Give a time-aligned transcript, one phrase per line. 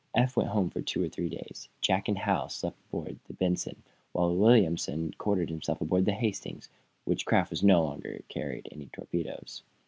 [0.15, 1.69] Eph went home for two or three days.
[1.79, 6.69] Jack and Hal slept on board the "Benson," while Williamson quartered himself aboard the "Hastings,"
[7.05, 9.61] which craft no longer carried any torpedoes.